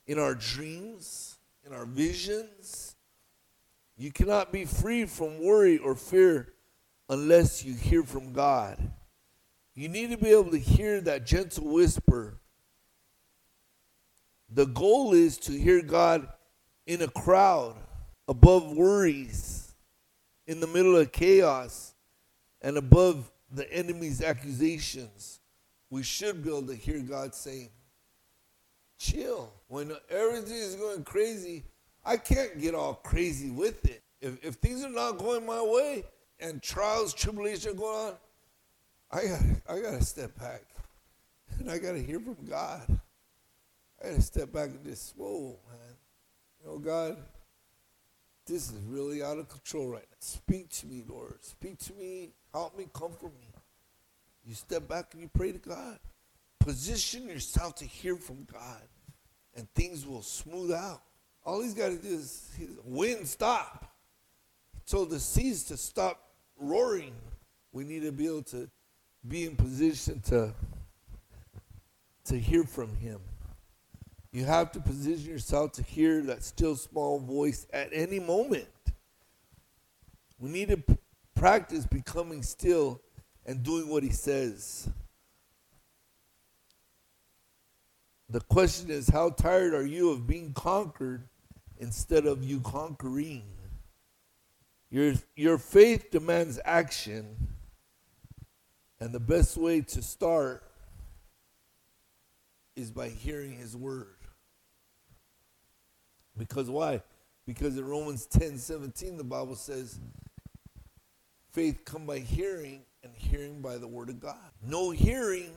in 0.06 0.18
our 0.18 0.34
dreams, 0.34 1.38
in 1.64 1.72
our 1.72 1.86
visions. 1.86 2.96
You 3.96 4.12
cannot 4.12 4.52
be 4.52 4.64
free 4.64 5.06
from 5.06 5.42
worry 5.42 5.78
or 5.78 5.94
fear 5.94 6.52
unless 7.08 7.64
you 7.64 7.74
hear 7.74 8.02
from 8.02 8.32
God. 8.32 8.90
You 9.74 9.88
need 9.88 10.10
to 10.10 10.16
be 10.16 10.30
able 10.30 10.52
to 10.52 10.58
hear 10.58 11.00
that 11.00 11.26
gentle 11.26 11.72
whisper. 11.72 12.38
The 14.48 14.66
goal 14.66 15.12
is 15.12 15.36
to 15.38 15.52
hear 15.52 15.82
God 15.82 16.28
in 16.86 17.02
a 17.02 17.08
crowd, 17.08 17.74
above 18.28 18.76
worries, 18.76 19.74
in 20.46 20.60
the 20.60 20.66
middle 20.66 20.96
of 20.96 21.10
chaos, 21.10 21.94
and 22.62 22.76
above 22.76 23.30
the 23.50 23.70
enemy's 23.72 24.22
accusations. 24.22 25.40
We 25.90 26.02
should 26.02 26.42
be 26.42 26.50
able 26.50 26.68
to 26.68 26.74
hear 26.74 27.00
God 27.00 27.34
saying, 27.34 27.70
Chill. 28.98 29.52
When 29.68 29.92
everything 30.08 30.56
is 30.56 30.76
going 30.76 31.02
crazy, 31.02 31.64
I 32.04 32.16
can't 32.16 32.60
get 32.60 32.74
all 32.74 32.94
crazy 32.94 33.50
with 33.50 33.84
it. 33.86 34.02
If, 34.20 34.44
if 34.44 34.54
things 34.54 34.84
are 34.84 34.88
not 34.90 35.18
going 35.18 35.44
my 35.44 35.60
way 35.60 36.04
and 36.38 36.62
trials, 36.62 37.12
tribulations 37.12 37.66
are 37.66 37.74
going 37.74 38.08
on, 38.08 38.14
I 39.14 39.26
got 39.26 39.40
I 39.68 39.80
got 39.80 39.98
to 39.98 40.04
step 40.04 40.36
back, 40.40 40.62
and 41.60 41.70
I 41.70 41.78
got 41.78 41.92
to 41.92 42.02
hear 42.02 42.18
from 42.18 42.36
God. 42.48 42.82
I 44.02 44.08
got 44.08 44.16
to 44.16 44.22
step 44.22 44.52
back 44.52 44.70
and 44.70 44.84
just, 44.84 45.16
whoa, 45.16 45.56
man, 45.70 45.96
you 46.60 46.66
know, 46.66 46.78
God, 46.78 47.16
this 48.44 48.72
is 48.72 48.80
really 48.88 49.22
out 49.22 49.38
of 49.38 49.48
control 49.48 49.86
right 49.86 50.02
now. 50.10 50.16
Speak 50.18 50.68
to 50.70 50.88
me, 50.88 51.04
Lord. 51.08 51.44
Speak 51.44 51.78
to 51.78 51.92
me. 51.92 52.32
Help 52.52 52.76
me. 52.76 52.88
Comfort 52.92 53.32
me. 53.38 53.46
You 54.44 54.54
step 54.54 54.88
back 54.88 55.10
and 55.12 55.22
you 55.22 55.30
pray 55.32 55.52
to 55.52 55.58
God. 55.58 56.00
Position 56.58 57.28
yourself 57.28 57.76
to 57.76 57.84
hear 57.84 58.16
from 58.16 58.44
God, 58.52 58.82
and 59.54 59.72
things 59.74 60.04
will 60.04 60.22
smooth 60.22 60.72
out. 60.72 61.02
All 61.44 61.62
he's 61.62 61.74
got 61.74 61.90
to 61.90 61.96
do 61.96 62.08
is 62.08 62.50
wind 62.84 63.28
stop. 63.28 63.94
Told 64.88 65.10
the 65.10 65.20
seas 65.20 65.62
to 65.64 65.76
stop 65.76 66.20
roaring. 66.58 67.14
We 67.70 67.84
need 67.84 68.02
to 68.02 68.10
be 68.10 68.26
able 68.26 68.42
to 68.44 68.68
be 69.26 69.44
in 69.44 69.56
position 69.56 70.20
to 70.20 70.54
to 72.26 72.38
hear 72.38 72.64
from 72.64 72.94
him. 72.96 73.20
You 74.32 74.44
have 74.44 74.72
to 74.72 74.80
position 74.80 75.30
yourself 75.30 75.72
to 75.72 75.82
hear 75.82 76.22
that 76.22 76.42
still 76.42 76.74
small 76.74 77.20
voice 77.20 77.66
at 77.72 77.90
any 77.92 78.18
moment. 78.18 78.66
We 80.38 80.50
need 80.50 80.68
to 80.68 80.78
p- 80.78 80.96
practice 81.34 81.86
becoming 81.86 82.42
still 82.42 83.00
and 83.46 83.62
doing 83.62 83.88
what 83.88 84.02
he 84.02 84.10
says. 84.10 84.88
The 88.30 88.40
question 88.40 88.90
is 88.90 89.08
how 89.08 89.30
tired 89.30 89.74
are 89.74 89.86
you 89.86 90.10
of 90.10 90.26
being 90.26 90.52
conquered 90.54 91.28
instead 91.78 92.26
of 92.26 92.42
you 92.42 92.60
conquering? 92.60 93.44
Your 94.90 95.14
your 95.36 95.58
faith 95.58 96.10
demands 96.10 96.58
action 96.64 97.53
And 99.04 99.12
the 99.12 99.20
best 99.20 99.58
way 99.58 99.82
to 99.82 100.02
start 100.02 100.62
is 102.74 102.90
by 102.90 103.10
hearing 103.10 103.52
his 103.54 103.76
word. 103.76 104.16
Because 106.38 106.70
why? 106.70 107.02
Because 107.46 107.76
in 107.76 107.84
Romans 107.84 108.24
10 108.24 108.56
17, 108.56 109.18
the 109.18 109.22
Bible 109.22 109.56
says, 109.56 110.00
faith 111.50 111.84
come 111.84 112.06
by 112.06 112.20
hearing, 112.20 112.80
and 113.02 113.12
hearing 113.14 113.60
by 113.60 113.76
the 113.76 113.86
word 113.86 114.08
of 114.08 114.20
God. 114.20 114.38
No 114.66 114.88
hearing, 114.90 115.52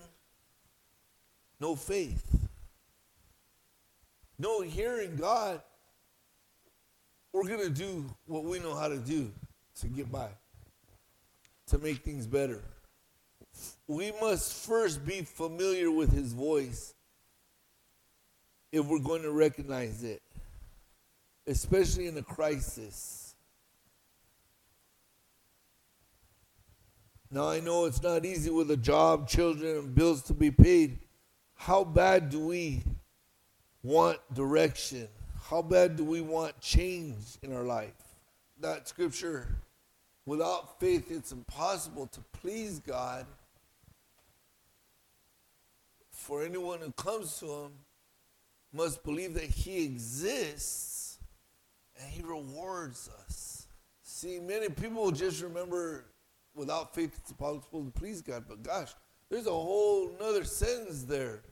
no 1.62 1.77
faith. 1.77 2.50
No 4.38 4.60
hearing 4.60 5.16
God, 5.16 5.62
we're 7.32 7.48
going 7.48 7.62
to 7.62 7.70
do 7.70 8.13
what 8.25 8.44
we 8.44 8.60
know 8.60 8.75
how 8.75 8.89
to 8.89 8.98
do 8.98 9.32
to 9.80 9.88
get 9.88 10.12
by, 10.12 10.27
to 11.68 11.77
make 11.77 12.04
things 12.04 12.27
better. 12.27 12.62
We 13.88 14.12
must 14.20 14.66
first 14.66 15.06
be 15.06 15.22
familiar 15.22 15.90
with 15.90 16.12
his 16.12 16.34
voice 16.34 16.94
if 18.72 18.86
we're 18.86 19.00
going 19.00 19.22
to 19.22 19.32
recognize 19.32 20.04
it, 20.04 20.22
especially 21.46 22.08
in 22.08 22.18
a 22.18 22.22
crisis. 22.22 23.36
Now, 27.30 27.50
I 27.50 27.60
know 27.60 27.86
it's 27.86 28.02
not 28.02 28.26
easy 28.26 28.50
with 28.50 28.72
a 28.72 28.78
job, 28.78 29.28
children, 29.28 29.78
and 29.78 29.96
bills 29.96 30.22
to 30.24 30.34
be 30.34 30.52
paid. 30.52 31.00
How 31.56 31.84
bad 31.84 32.30
do 32.30 32.40
we 32.40 32.84
want 33.84 34.20
direction? 34.34 35.08
How 35.50 35.62
bad 35.62 35.96
do 35.96 36.04
we 36.04 36.22
want 36.22 36.60
change 36.62 37.38
in 37.42 37.54
our 37.54 37.64
life? 37.64 37.94
That 38.60 38.88
scripture, 38.88 39.48
without 40.26 40.80
faith, 40.80 41.12
it's 41.12 41.32
impossible 41.32 42.08
to 42.08 42.22
please 42.34 42.80
God. 42.80 43.26
For 46.27 46.43
anyone 46.43 46.81
who 46.81 46.91
comes 46.91 47.39
to 47.39 47.46
Him 47.46 47.72
must 48.74 49.01
believe 49.01 49.34
that 49.36 49.46
He 49.46 49.86
exists 49.86 51.19
and 51.98 52.12
He 52.12 52.22
rewards 52.22 53.10
us. 53.25 53.67
See, 54.03 54.38
many 54.38 54.67
people 54.67 55.10
just 55.12 55.41
remember 55.41 56.03
without 56.53 56.93
faith, 56.93 57.17
it's 57.17 57.31
impossible 57.31 57.86
to 57.86 57.91
please 57.91 58.22
God. 58.22 58.43
But 58.46 58.62
gosh, 58.62 58.93
there's 59.29 59.48
a 59.48 59.51
whole 59.51 60.12
other 60.22 60.43
sentence 60.43 61.03
there. 61.03 61.43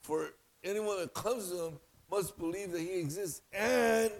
For 0.00 0.30
anyone 0.64 1.00
that 1.00 1.12
comes 1.12 1.50
to 1.50 1.66
him 1.66 1.78
must 2.10 2.38
believe 2.38 2.72
that 2.72 2.80
he 2.80 3.00
exists 3.00 3.42
and 3.52 4.10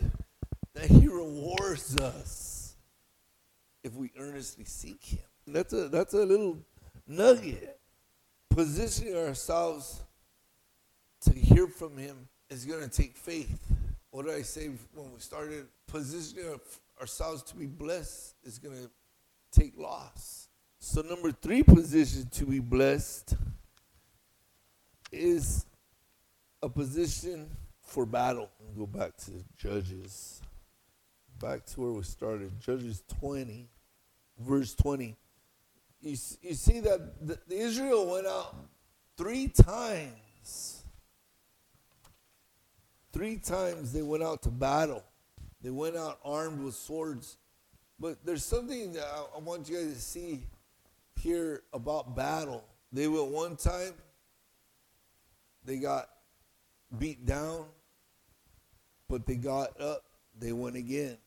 that 0.74 0.84
he 0.84 1.08
rewards 1.08 1.96
us 1.96 2.74
if 3.82 3.94
we 3.94 4.10
earnestly 4.18 4.66
seek 4.66 5.02
him. 5.02 5.20
That's 5.46 5.72
a 5.72 5.88
that's 5.88 6.12
a 6.12 6.26
little 6.26 6.58
nugget. 7.06 7.77
Positioning 8.58 9.16
ourselves 9.16 10.02
to 11.20 11.32
hear 11.32 11.68
from 11.68 11.96
him 11.96 12.26
is 12.50 12.64
going 12.64 12.82
to 12.82 12.88
take 12.88 13.16
faith. 13.16 13.56
What 14.10 14.26
did 14.26 14.34
I 14.34 14.42
say 14.42 14.70
when 14.94 15.12
we 15.14 15.20
started? 15.20 15.68
Positioning 15.86 16.58
ourselves 17.00 17.44
to 17.44 17.54
be 17.54 17.66
blessed 17.66 18.34
is 18.42 18.58
going 18.58 18.74
to 18.74 18.90
take 19.52 19.78
loss. 19.78 20.48
So 20.80 21.02
number 21.02 21.30
three 21.30 21.62
position 21.62 22.26
to 22.32 22.46
be 22.46 22.58
blessed 22.58 23.36
is 25.12 25.64
a 26.60 26.68
position 26.68 27.48
for 27.80 28.04
battle. 28.04 28.50
Go 28.76 28.86
back 28.86 29.16
to 29.18 29.30
Judges. 29.56 30.42
Back 31.40 31.64
to 31.66 31.80
where 31.80 31.92
we 31.92 32.02
started. 32.02 32.50
Judges 32.58 33.04
20, 33.20 33.68
verse 34.36 34.74
20. 34.74 35.14
You, 36.00 36.16
you 36.42 36.54
see 36.54 36.80
that 36.80 37.26
the, 37.26 37.38
Israel 37.50 38.06
went 38.10 38.26
out 38.26 38.54
three 39.16 39.48
times. 39.48 40.84
Three 43.12 43.36
times 43.36 43.92
they 43.92 44.02
went 44.02 44.22
out 44.22 44.42
to 44.42 44.50
battle. 44.50 45.02
They 45.62 45.70
went 45.70 45.96
out 45.96 46.20
armed 46.24 46.62
with 46.62 46.74
swords. 46.74 47.36
But 47.98 48.24
there's 48.24 48.44
something 48.44 48.92
that 48.92 49.04
I, 49.04 49.24
I 49.36 49.40
want 49.40 49.68
you 49.68 49.76
guys 49.76 49.94
to 49.94 50.00
see 50.00 50.46
here 51.20 51.62
about 51.72 52.14
battle. 52.14 52.64
They 52.92 53.08
went 53.08 53.28
one 53.28 53.56
time, 53.56 53.92
they 55.64 55.76
got 55.76 56.08
beat 56.96 57.26
down, 57.26 57.66
but 59.08 59.26
they 59.26 59.34
got 59.34 59.78
up, 59.80 60.04
they 60.38 60.52
went 60.52 60.76
again. 60.76 61.18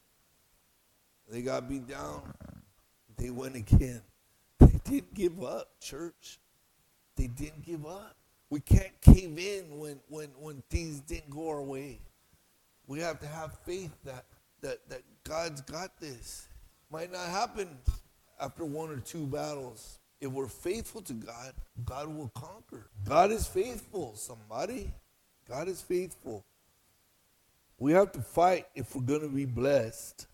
They 1.30 1.42
got 1.42 1.70
beat 1.70 1.88
down, 1.88 2.34
they 3.18 3.30
went 3.30 3.56
again. 3.56 4.02
Didn't 4.92 5.14
give 5.14 5.42
up, 5.42 5.80
church. 5.80 6.38
They 7.16 7.28
didn't 7.28 7.64
give 7.66 7.86
up. 7.86 8.18
We 8.50 8.60
can't 8.60 8.92
cave 9.00 9.40
in 9.40 9.80
when, 9.80 10.02
when, 10.10 10.28
when 10.38 10.62
things 10.70 11.00
didn't 11.00 11.30
go 11.30 11.48
our 11.48 11.62
way. 11.62 12.02
We 12.88 13.00
have 13.00 13.18
to 13.22 13.28
have 13.28 13.58
faith 13.66 13.94
that, 14.04 14.26
that, 14.60 14.80
that 14.90 15.04
God's 15.24 15.62
got 15.62 15.98
this. 16.02 16.50
Might 16.92 17.10
not 17.10 17.26
happen 17.30 17.70
after 18.38 18.66
one 18.66 18.90
or 18.90 18.98
two 18.98 19.26
battles. 19.26 20.00
If 20.20 20.30
we're 20.30 20.50
faithful 20.50 21.02
to 21.04 21.14
God, 21.14 21.54
God 21.86 22.14
will 22.14 22.32
conquer. 22.36 22.90
God 23.06 23.32
is 23.32 23.48
faithful, 23.48 24.18
somebody. 24.18 24.92
God 25.48 25.70
is 25.70 25.82
faithful. 25.82 26.44
We 27.80 27.94
have 27.94 28.12
to 28.12 28.22
fight 28.22 28.66
if 28.76 28.94
we're 28.94 29.04
going 29.04 29.22
to 29.22 29.30
be 29.30 29.46
blessed. 29.46 30.28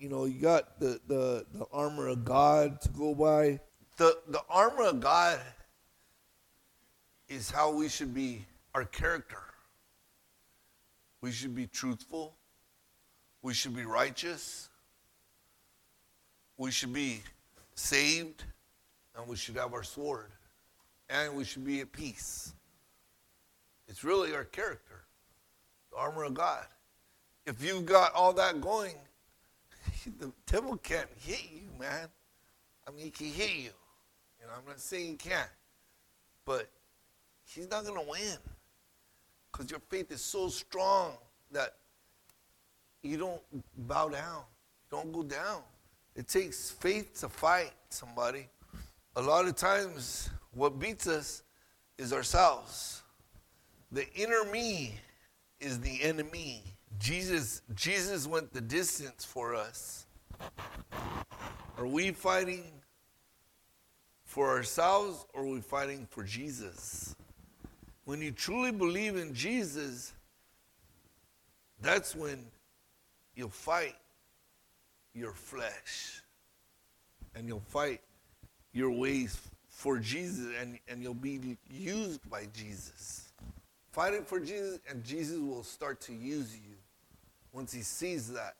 You 0.00 0.08
know, 0.08 0.24
you 0.24 0.40
got 0.40 0.80
the, 0.80 1.00
the, 1.06 1.46
the 1.54 1.64
armor 1.72 2.08
of 2.08 2.24
God 2.24 2.80
to 2.80 2.88
go 2.88 3.14
by. 3.14 3.60
The, 4.00 4.16
the 4.28 4.40
armor 4.48 4.84
of 4.84 5.00
God 5.00 5.38
is 7.28 7.50
how 7.50 7.70
we 7.70 7.90
should 7.90 8.14
be, 8.14 8.46
our 8.74 8.86
character. 8.86 9.42
We 11.20 11.32
should 11.32 11.54
be 11.54 11.66
truthful. 11.66 12.34
We 13.42 13.52
should 13.52 13.76
be 13.76 13.84
righteous. 13.84 14.70
We 16.56 16.70
should 16.70 16.94
be 16.94 17.20
saved. 17.74 18.44
And 19.18 19.28
we 19.28 19.36
should 19.36 19.56
have 19.56 19.74
our 19.74 19.82
sword. 19.82 20.30
And 21.10 21.36
we 21.36 21.44
should 21.44 21.66
be 21.66 21.80
at 21.80 21.92
peace. 21.92 22.54
It's 23.86 24.02
really 24.02 24.34
our 24.34 24.44
character, 24.44 25.04
the 25.92 25.98
armor 25.98 26.24
of 26.24 26.32
God. 26.32 26.64
If 27.44 27.62
you've 27.62 27.84
got 27.84 28.14
all 28.14 28.32
that 28.32 28.62
going, 28.62 28.94
the 30.18 30.32
devil 30.46 30.78
can't 30.78 31.10
hit 31.18 31.50
you, 31.52 31.68
man. 31.78 32.08
I 32.88 32.92
mean, 32.92 33.04
he 33.04 33.10
can 33.10 33.26
hit 33.26 33.50
you. 33.56 33.70
I'm 34.56 34.66
not 34.66 34.80
saying 34.80 35.06
he 35.06 35.14
can't, 35.16 35.48
but 36.44 36.68
he's 37.44 37.70
not 37.70 37.84
going 37.84 38.02
to 38.02 38.10
win 38.10 38.38
because 39.50 39.70
your 39.70 39.80
faith 39.88 40.10
is 40.10 40.20
so 40.20 40.48
strong 40.48 41.12
that 41.52 41.74
you 43.02 43.16
don't 43.16 43.40
bow 43.76 44.08
down, 44.08 44.42
you 44.90 44.98
don't 44.98 45.12
go 45.12 45.22
down. 45.22 45.62
It 46.16 46.28
takes 46.28 46.70
faith 46.70 47.20
to 47.20 47.28
fight 47.28 47.72
somebody. 47.88 48.48
A 49.16 49.22
lot 49.22 49.46
of 49.46 49.56
times, 49.56 50.30
what 50.52 50.78
beats 50.78 51.06
us 51.06 51.42
is 51.98 52.12
ourselves. 52.12 53.02
The 53.92 54.12
inner 54.14 54.44
me 54.50 54.94
is 55.60 55.80
the 55.80 56.02
enemy. 56.02 56.62
Jesus, 56.98 57.62
Jesus 57.74 58.26
went 58.26 58.52
the 58.52 58.60
distance 58.60 59.24
for 59.24 59.54
us. 59.54 60.06
Are 61.78 61.86
we 61.86 62.10
fighting 62.10 62.79
for 64.30 64.48
ourselves 64.48 65.26
or 65.34 65.42
are 65.42 65.46
we 65.46 65.60
fighting 65.60 66.06
for 66.08 66.22
Jesus? 66.22 67.16
When 68.04 68.22
you 68.22 68.30
truly 68.30 68.70
believe 68.70 69.16
in 69.16 69.34
Jesus, 69.34 70.12
that's 71.82 72.14
when 72.14 72.46
you'll 73.34 73.48
fight 73.48 73.96
your 75.16 75.32
flesh 75.32 76.22
and 77.34 77.48
you'll 77.48 77.58
fight 77.58 78.02
your 78.72 78.92
ways 78.92 79.36
for 79.68 79.98
Jesus 79.98 80.46
and, 80.60 80.78
and 80.86 81.02
you'll 81.02 81.12
be 81.12 81.56
used 81.68 82.20
by 82.30 82.46
Jesus. 82.54 83.32
Fighting 83.90 84.22
for 84.22 84.38
Jesus, 84.38 84.78
and 84.88 85.02
Jesus 85.02 85.38
will 85.38 85.64
start 85.64 86.00
to 86.02 86.12
use 86.12 86.54
you 86.54 86.76
once 87.52 87.72
he 87.72 87.82
sees 87.82 88.32
that 88.32 88.54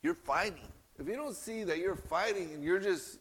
you're 0.00 0.14
fighting. 0.14 0.68
If 0.96 1.08
you 1.08 1.16
don't 1.16 1.34
see 1.34 1.64
that 1.64 1.78
you're 1.78 1.96
fighting 1.96 2.52
and 2.54 2.62
you're 2.62 2.78
just 2.78 3.18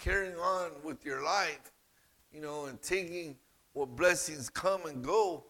carrying 0.00 0.36
on 0.36 0.70
with 0.82 1.04
your 1.04 1.22
life, 1.22 1.72
you 2.32 2.40
know, 2.40 2.66
and 2.66 2.80
taking 2.82 3.36
what 3.74 3.94
blessings 3.96 4.48
come 4.48 4.86
and 4.86 5.04
go, 5.04 5.44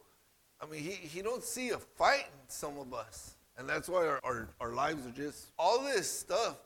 I 0.60 0.66
mean, 0.66 0.82
he, 0.82 0.90
he 0.90 1.22
don't 1.22 1.42
see 1.42 1.70
a 1.70 1.78
fight 1.78 2.26
in 2.26 2.48
some 2.48 2.76
of 2.78 2.92
us. 2.92 3.36
And 3.56 3.68
that's 3.68 3.88
why 3.88 4.06
our, 4.06 4.20
our, 4.24 4.48
our 4.60 4.74
lives 4.74 5.06
are 5.06 5.10
just, 5.10 5.52
all 5.58 5.82
this 5.82 6.10
stuff 6.10 6.56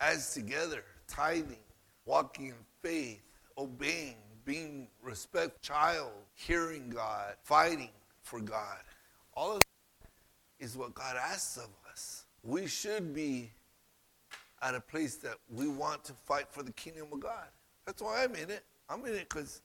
adds 0.00 0.32
together. 0.32 0.82
Tithing, 1.06 1.58
walking 2.04 2.48
in 2.48 2.54
faith, 2.82 3.20
obeying, 3.56 4.16
being 4.44 4.88
respect, 5.02 5.62
child, 5.62 6.12
hearing 6.34 6.88
God, 6.88 7.34
fighting, 7.42 7.90
for 8.22 8.40
God. 8.40 8.78
All 9.34 9.56
of 9.56 9.62
is 10.58 10.76
what 10.76 10.94
God 10.94 11.16
asks 11.16 11.58
of 11.58 11.68
us. 11.90 12.24
We 12.42 12.66
should 12.66 13.14
be 13.14 13.50
at 14.62 14.74
a 14.74 14.80
place 14.80 15.16
that 15.16 15.36
we 15.48 15.68
want 15.68 16.04
to 16.04 16.12
fight 16.12 16.46
for 16.50 16.62
the 16.62 16.72
kingdom 16.72 17.08
of 17.12 17.20
God. 17.20 17.48
That's 17.84 18.02
why 18.02 18.24
I'm 18.24 18.34
in 18.34 18.50
it. 18.50 18.64
I'm 18.88 19.04
in 19.04 19.14
it 19.14 19.28
because 19.28 19.62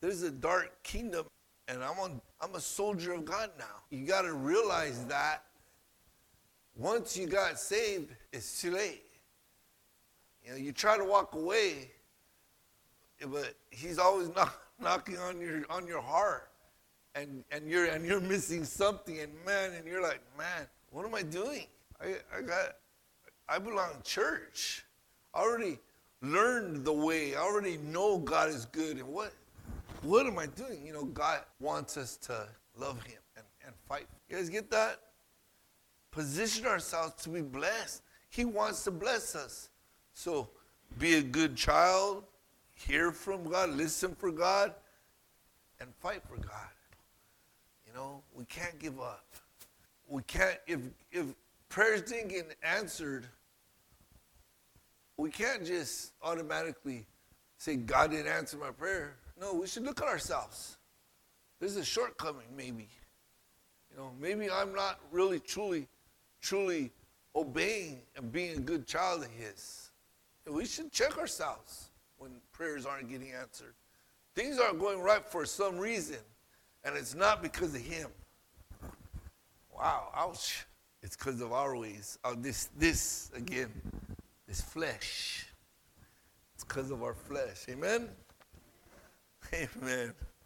there's 0.00 0.22
a 0.22 0.30
dark 0.30 0.82
kingdom, 0.82 1.26
and 1.66 1.82
I'm 1.82 1.98
on. 1.98 2.20
I'm 2.40 2.54
a 2.54 2.60
soldier 2.60 3.12
of 3.12 3.24
God 3.24 3.50
now. 3.58 3.64
You 3.90 4.06
got 4.06 4.22
to 4.22 4.34
realize 4.34 5.04
that 5.06 5.42
once 6.76 7.16
you 7.16 7.26
got 7.26 7.58
saved, 7.58 8.14
it's 8.32 8.60
too 8.60 8.70
late. 8.72 9.02
You 10.44 10.52
know, 10.52 10.56
you 10.56 10.72
try 10.72 10.96
to 10.96 11.04
walk 11.04 11.34
away, 11.34 11.90
but 13.26 13.54
He's 13.70 13.98
always 13.98 14.28
knock, 14.36 14.60
knocking 14.80 15.18
on 15.18 15.40
your 15.40 15.64
on 15.68 15.86
your 15.86 16.00
heart, 16.00 16.50
and 17.14 17.44
and 17.50 17.68
you're 17.68 17.86
and 17.86 18.04
you're 18.06 18.20
missing 18.20 18.64
something, 18.64 19.18
and 19.18 19.32
man, 19.44 19.72
and 19.72 19.86
you're 19.86 20.02
like, 20.02 20.20
man, 20.36 20.66
what 20.90 21.04
am 21.04 21.14
I 21.14 21.22
doing? 21.22 21.66
I 22.00 22.16
I 22.36 22.42
got, 22.42 22.76
I 23.48 23.58
belong 23.58 23.90
to 23.96 24.02
church. 24.02 24.84
I 25.34 25.40
already 25.40 25.78
learned 26.20 26.84
the 26.84 26.92
way. 26.92 27.34
I 27.34 27.40
already 27.40 27.78
know 27.78 28.18
God 28.18 28.50
is 28.50 28.66
good, 28.66 28.98
and 28.98 29.08
what 29.08 29.32
what 30.02 30.26
am 30.26 30.38
I 30.38 30.46
doing? 30.46 30.86
You 30.86 30.92
know, 30.92 31.04
God 31.04 31.40
wants 31.60 31.96
us 31.96 32.16
to 32.18 32.46
love 32.76 33.02
Him 33.04 33.18
and, 33.36 33.44
and 33.64 33.74
fight. 33.88 34.06
You 34.28 34.36
guys 34.36 34.48
get 34.48 34.70
that? 34.70 35.00
Position 36.10 36.66
ourselves 36.66 37.22
to 37.22 37.28
be 37.28 37.40
blessed. 37.40 38.02
He 38.30 38.44
wants 38.44 38.84
to 38.84 38.90
bless 38.90 39.34
us. 39.34 39.70
So 40.12 40.48
be 40.98 41.14
a 41.14 41.22
good 41.22 41.56
child, 41.56 42.24
hear 42.74 43.12
from 43.12 43.48
God, 43.48 43.70
listen 43.70 44.14
for 44.14 44.30
God, 44.30 44.74
and 45.80 45.90
fight 46.00 46.22
for 46.28 46.36
God. 46.36 46.68
You 47.86 47.92
know, 47.92 48.22
we 48.34 48.44
can't 48.44 48.78
give 48.78 49.00
up. 49.00 49.26
We 50.08 50.22
can't, 50.22 50.58
if, 50.66 50.80
if 51.10 51.26
prayers 51.68 52.02
didn't 52.02 52.28
get 52.28 52.56
answered, 52.62 53.26
we 55.18 55.30
can't 55.30 55.66
just 55.66 56.12
automatically 56.22 57.04
say, 57.58 57.76
God 57.76 58.12
didn't 58.12 58.28
answer 58.28 58.56
my 58.56 58.70
prayer. 58.70 59.16
No, 59.38 59.52
we 59.52 59.66
should 59.66 59.82
look 59.82 60.00
at 60.00 60.08
ourselves. 60.08 60.78
There's 61.60 61.76
a 61.76 61.84
shortcoming, 61.84 62.46
maybe. 62.56 62.88
You 63.90 63.98
know, 63.98 64.12
maybe 64.20 64.48
I'm 64.48 64.72
not 64.72 65.00
really, 65.10 65.40
truly, 65.40 65.88
truly 66.40 66.92
obeying 67.34 68.00
and 68.16 68.30
being 68.30 68.56
a 68.56 68.60
good 68.60 68.86
child 68.86 69.24
of 69.24 69.30
His. 69.30 69.90
And 70.46 70.54
we 70.54 70.64
should 70.64 70.92
check 70.92 71.18
ourselves 71.18 71.90
when 72.16 72.30
prayers 72.52 72.86
aren't 72.86 73.08
getting 73.10 73.32
answered. 73.32 73.74
Things 74.36 74.60
aren't 74.60 74.78
going 74.78 75.00
right 75.00 75.24
for 75.24 75.44
some 75.44 75.78
reason, 75.78 76.18
and 76.84 76.96
it's 76.96 77.16
not 77.16 77.42
because 77.42 77.74
of 77.74 77.80
Him. 77.80 78.08
Wow, 79.76 80.10
ouch. 80.14 80.64
It's 81.02 81.16
because 81.16 81.40
of 81.40 81.52
our 81.52 81.76
ways. 81.76 82.18
Oh, 82.24 82.34
this, 82.34 82.70
this 82.76 83.30
again, 83.34 83.70
this 84.48 84.60
flesh. 84.60 85.46
It's 86.54 86.64
because 86.64 86.90
of 86.90 87.02
our 87.02 87.14
flesh. 87.14 87.66
Amen. 87.68 88.08
Amen 89.54 90.14